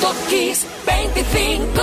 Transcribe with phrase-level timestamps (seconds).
[0.00, 1.82] Top Kiss 25.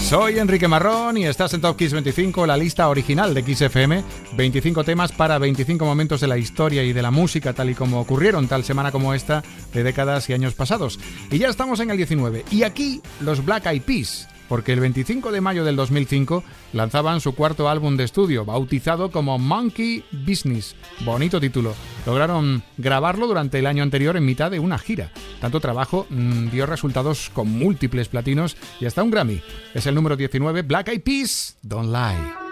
[0.00, 4.04] Soy Enrique Marrón y estás en Top Kiss 25, la lista original de Kiss FM.
[4.36, 8.00] 25 temas para 25 momentos de la historia y de la música, tal y como
[8.00, 11.00] ocurrieron tal semana como esta de décadas y años pasados.
[11.30, 12.44] Y ya estamos en el 19.
[12.50, 16.44] Y aquí los Black Eyed Peas porque el 25 de mayo del 2005
[16.74, 20.76] lanzaban su cuarto álbum de estudio, bautizado como Monkey Business.
[21.06, 21.74] Bonito título.
[22.04, 25.10] Lograron grabarlo durante el año anterior en mitad de una gira.
[25.40, 29.40] Tanto trabajo mm, dio resultados con múltiples platinos y hasta un Grammy.
[29.72, 32.51] Es el número 19, Black Eyed Peas, Don't Lie.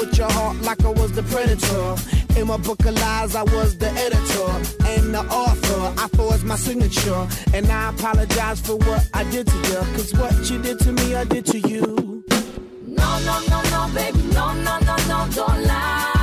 [0.00, 1.94] With your heart like I was the predator.
[2.40, 4.50] In my book of lies, I was the editor
[4.88, 6.00] and the author.
[6.02, 7.28] I forged my signature.
[7.52, 9.80] And I apologize for what I did to you.
[9.94, 12.24] Cause what you did to me, I did to you.
[12.86, 16.19] No, no, no, no, baby, no, no, no, no, don't lie.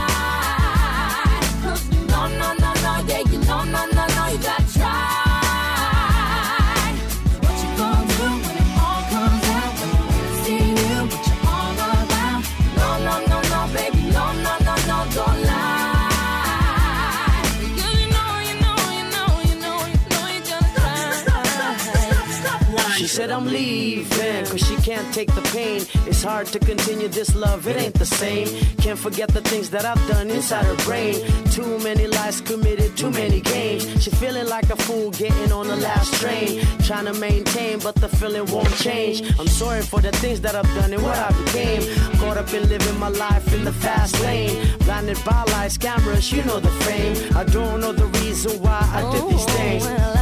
[23.17, 25.81] Said I'm leaving, cause she can't take the pain.
[26.05, 28.47] It's hard to continue this love, it ain't the same.
[28.77, 31.15] Can't forget the things that I've done inside her brain.
[31.49, 33.81] Too many lies committed, too many games.
[34.03, 36.63] She feeling like a fool getting on the last train.
[36.83, 39.23] Trying to maintain, but the feeling won't change.
[39.39, 41.81] I'm sorry for the things that I've done and what I became.
[42.19, 44.77] Caught up in living my life in the fast lane.
[44.85, 47.35] Blinded by lights, cameras, you know the fame.
[47.35, 50.16] I don't know the reason why I did these oh, things.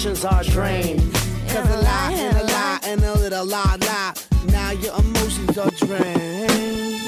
[0.00, 1.12] Emotions are drained.
[1.48, 4.14] Cause a lie and a lie and a little lie lie.
[4.46, 6.99] Now your emotions are drained.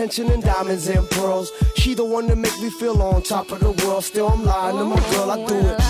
[0.00, 1.52] Attention and diamonds and pearls.
[1.76, 4.02] She the one that make me feel on top of the world.
[4.02, 5.30] Still, I'm lying to my girl.
[5.30, 5.80] I do it.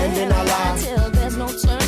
[0.00, 0.78] And then I lie.
[0.78, 1.87] Till there's no turning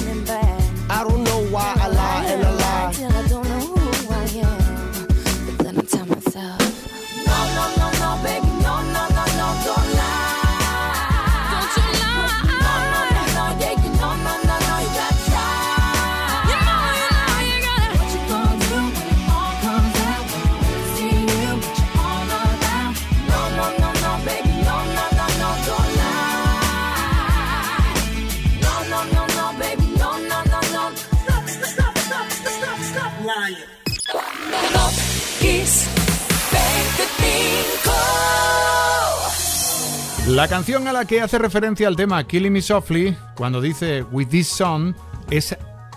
[40.41, 44.29] La canción a la que hace referencia al tema Killing Me Softly, cuando dice With
[44.29, 44.95] This Song,
[45.31, 45.55] es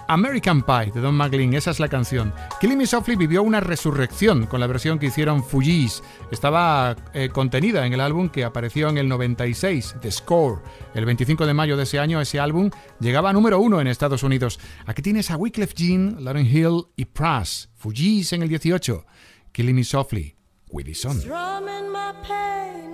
[0.10, 2.34] American Pie de Don McLean, esa es la canción.
[2.60, 6.04] Killing Me Softly vivió una resurrección con la versión que hicieron Fugees.
[6.30, 10.62] Estaba eh, contenida en el álbum que apareció en el 96, The Score.
[10.94, 12.70] El 25 de mayo de ese año, ese álbum
[13.00, 14.60] llegaba número uno en Estados Unidos.
[14.86, 17.70] Aquí tienes a Wyclef Jean, Lauren Hill y Pras.
[17.78, 19.06] Fugees en el 18.
[19.54, 20.36] Killing Me Softly,
[20.70, 20.88] with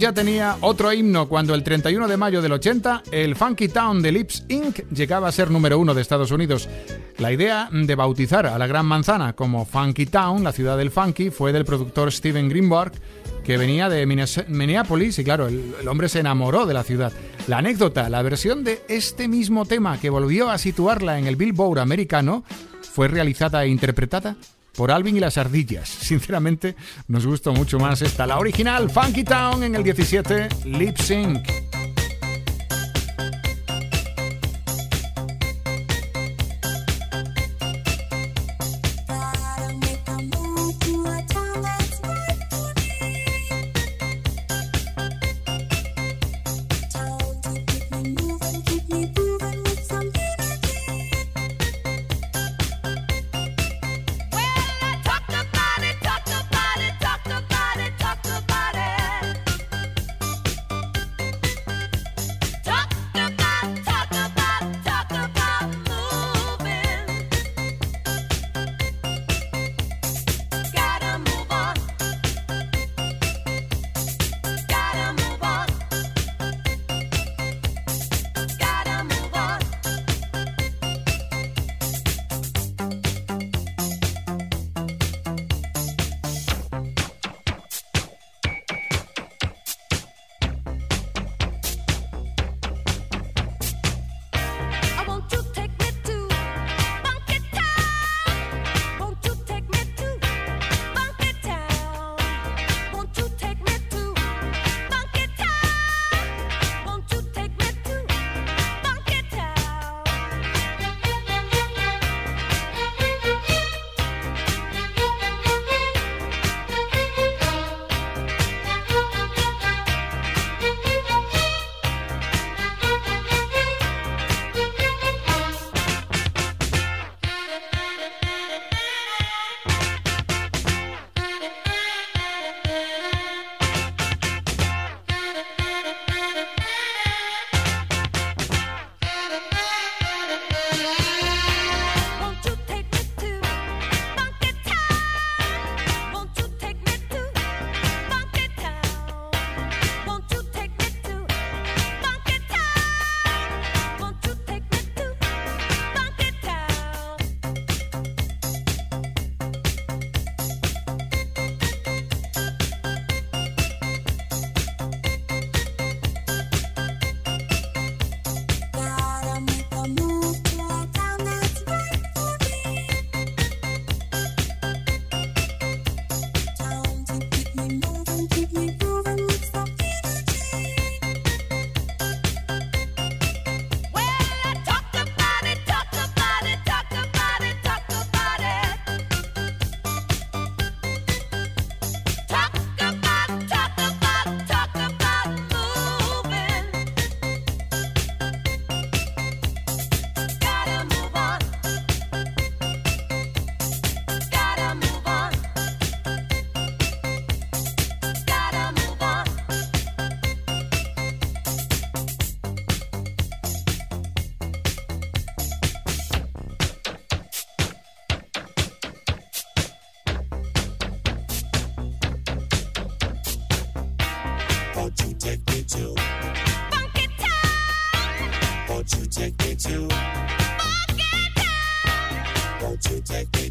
[0.00, 4.10] Ya tenía otro himno cuando el 31 de mayo del 80 el Funky Town de
[4.10, 4.78] Lips Inc.
[4.90, 6.70] llegaba a ser número uno de Estados Unidos.
[7.18, 11.28] La idea de bautizar a la Gran Manzana como Funky Town, la ciudad del funky,
[11.28, 12.92] fue del productor Steven Greenberg,
[13.44, 17.12] que venía de Minneapolis y claro, el, hombre se enamoró de la ciudad.
[17.46, 21.78] La anécdota, la versión de este mismo tema que volvió a situarla en el Billboard
[21.78, 22.42] americano,
[22.80, 24.36] fue realizada e interpretada
[24.80, 25.90] por Alvin y las ardillas.
[25.90, 26.74] Sinceramente,
[27.06, 31.69] nos gustó mucho más esta, la original, Funky Town en el 17, Lip Sync.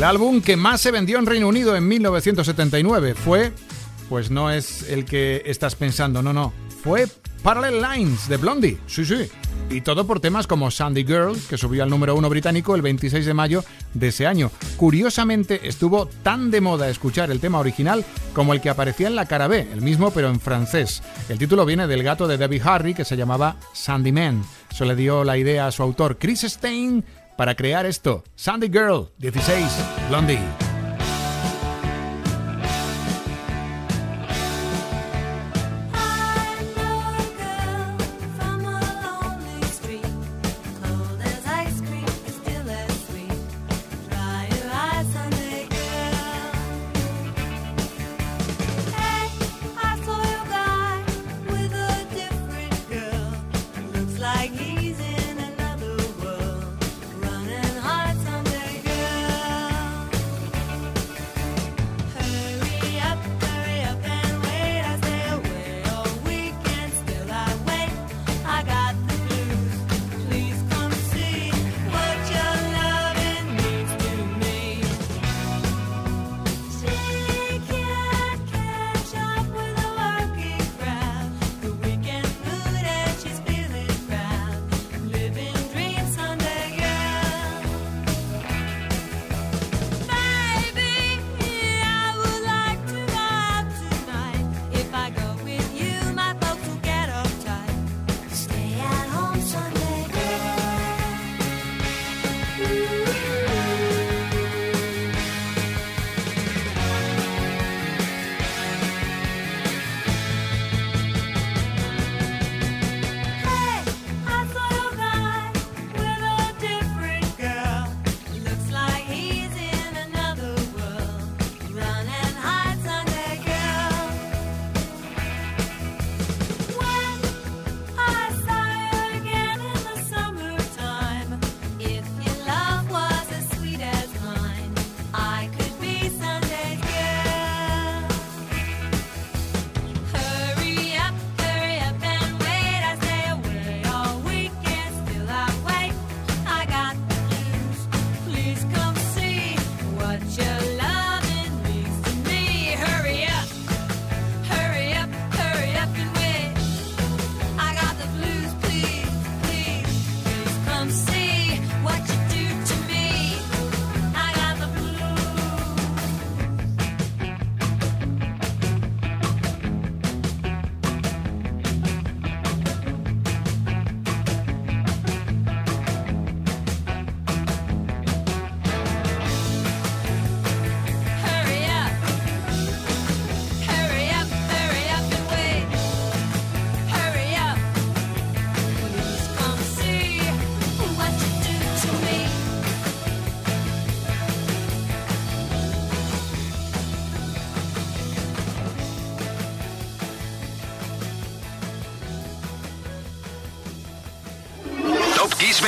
[0.00, 3.52] El álbum que más se vendió en Reino Unido en 1979 fue,
[4.08, 7.06] pues no es el que estás pensando, no, no, fue
[7.42, 9.28] Parallel Lines de Blondie, sí, sí.
[9.68, 13.26] Y todo por temas como Sandy Girl, que subió al número uno británico el 26
[13.26, 14.50] de mayo de ese año.
[14.78, 18.02] Curiosamente, estuvo tan de moda escuchar el tema original
[18.32, 21.02] como el que aparecía en la cara B, el mismo pero en francés.
[21.28, 24.44] El título viene del gato de Debbie Harry que se llamaba Sandy Man.
[24.74, 27.04] Se le dio la idea a su autor Chris Stein
[27.40, 28.22] para crear esto.
[28.34, 29.66] Sandy Girl, 16,
[30.10, 30.69] Blondie.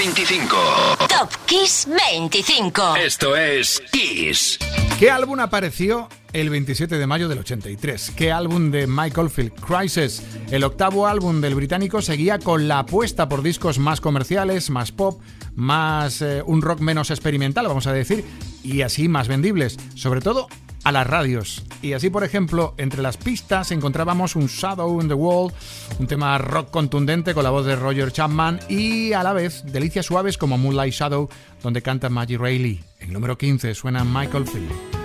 [0.03, 0.57] 25.
[1.09, 2.97] Top Kiss 25.
[2.97, 4.59] Esto es Kiss.
[4.99, 8.11] ¿Qué álbum apareció el 27 de mayo del 83?
[8.17, 9.53] ¿Qué álbum de Michael Field?
[9.61, 10.21] Crisis.
[10.51, 15.23] El octavo álbum del británico seguía con la apuesta por discos más comerciales, más pop,
[15.55, 18.25] más eh, un rock menos experimental, vamos a decir,
[18.65, 19.79] y así más vendibles.
[19.95, 20.49] Sobre todo
[20.85, 21.65] a las radios.
[21.81, 25.53] Y así, por ejemplo, entre las pistas encontrábamos un Shadow in the Wall,
[25.99, 30.07] un tema rock contundente con la voz de Roger Chapman y a la vez delicias
[30.07, 31.29] suaves como Moonlight Shadow,
[31.63, 32.81] donde canta Maggie Reilly.
[33.01, 35.02] En número 15 suena Michael Field.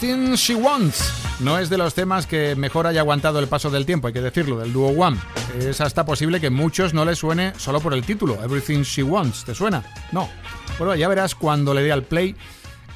[0.00, 1.12] Everything She Wants.
[1.40, 4.20] No es de los temas que mejor haya aguantado el paso del tiempo, hay que
[4.20, 5.16] decirlo, del dúo One.
[5.58, 9.44] Es hasta posible que muchos no les suene solo por el título, Everything She Wants.
[9.44, 9.82] ¿Te suena?
[10.12, 10.28] No.
[10.78, 12.36] Bueno, ya verás cuando le dé al play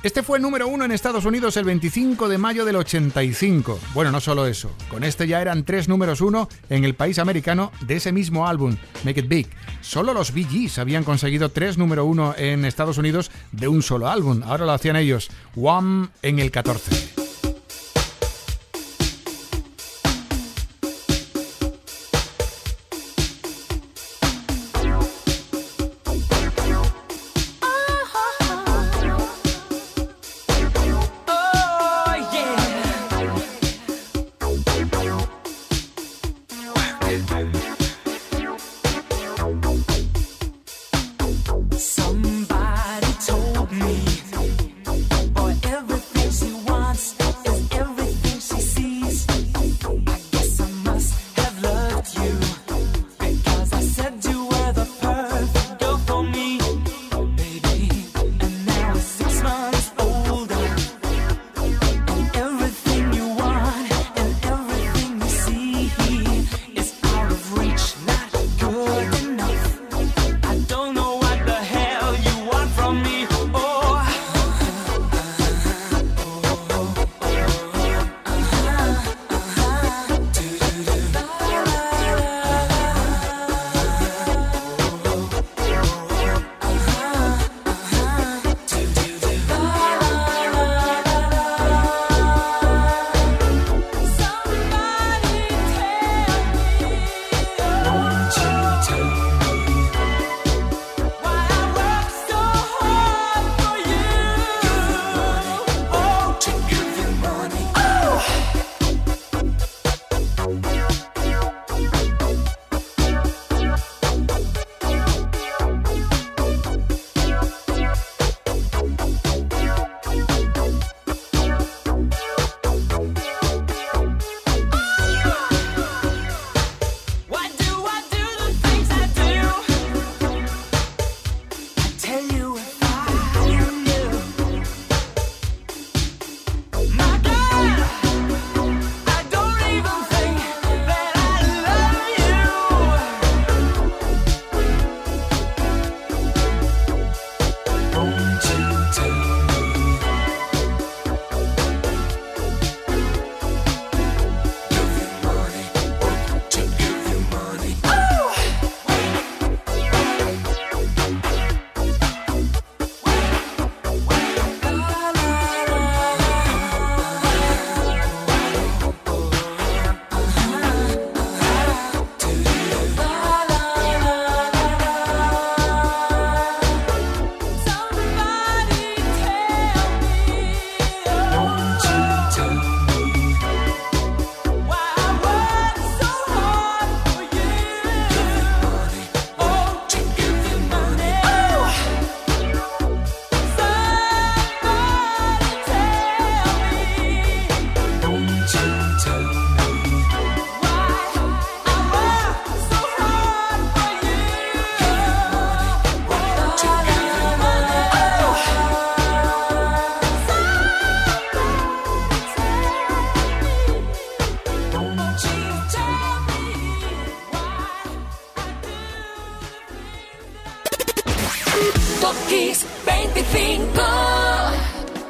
[0.03, 3.79] este fue número uno en Estados Unidos el 25 de mayo del 85.
[3.95, 7.71] Bueno, no solo eso, con este ya eran tres números uno en el país americano
[7.83, 9.49] de ese mismo álbum, Make It Big.
[9.81, 14.09] Solo los Bee Gees habían conseguido tres número uno en Estados Unidos de un solo
[14.09, 14.43] álbum.
[14.45, 17.22] Ahora lo hacían ellos, One en el 14.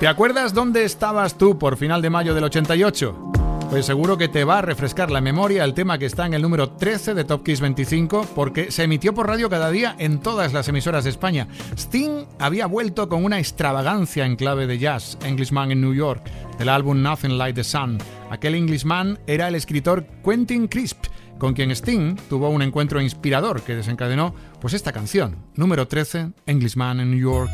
[0.03, 3.31] ¿Te acuerdas dónde estabas tú por final de mayo del 88?
[3.71, 6.43] Pues seguro que te va a refrescar la memoria el tema que está en el
[6.43, 10.53] número 13 de Top Kiss 25 porque se emitió por radio cada día en todas
[10.53, 11.47] las emisoras de España.
[11.77, 16.71] Sting había vuelto con una extravagancia en clave de jazz, Englishman en New York, del
[16.71, 17.99] álbum Nothing Like the Sun.
[18.29, 21.05] Aquel Englishman era el escritor Quentin Crisp,
[21.39, 26.99] con quien Sting tuvo un encuentro inspirador que desencadenó pues esta canción, número 13, Englishman
[26.99, 27.53] en New York.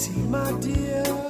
[0.00, 1.29] Tea, my dear.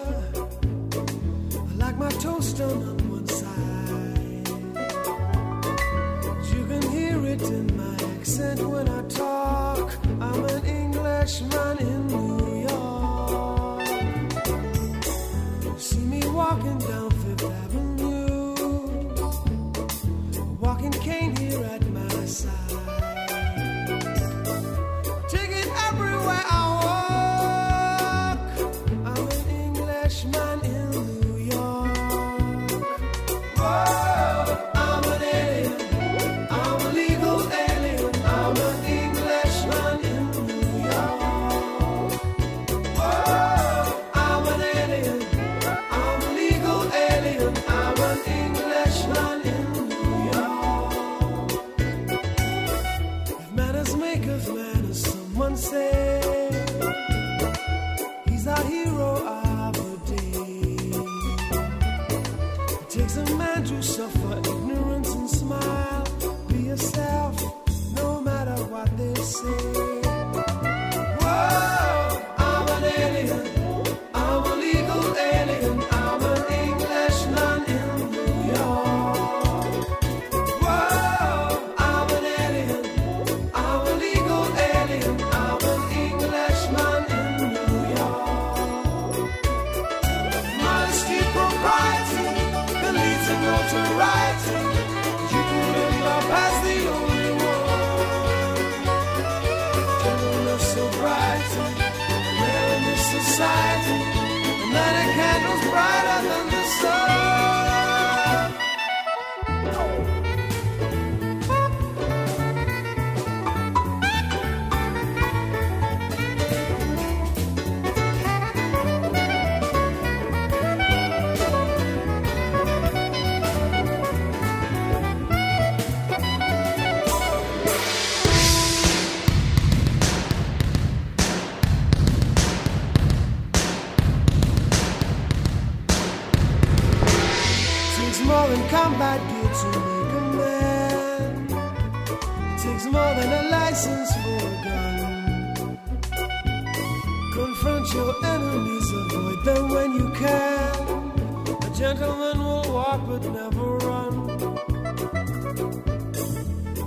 [152.34, 154.26] man will walk but never run.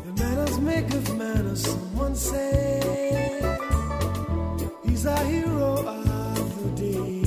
[0.06, 3.42] The manners make of manners, someone say,
[4.84, 7.24] He's our hero of the day.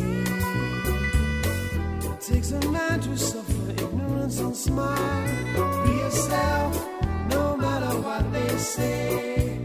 [2.13, 5.85] It takes a man to suffer ignorance and smile.
[5.85, 6.89] Be yourself,
[7.31, 9.61] no matter what they say.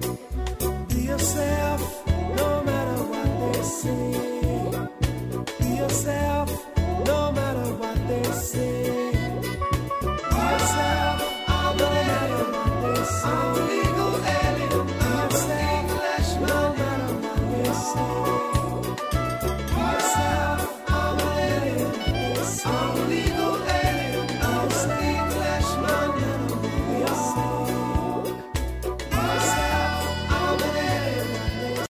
[0.90, 4.12] Be yourself, no matter what they say.
[5.60, 6.81] Be yourself.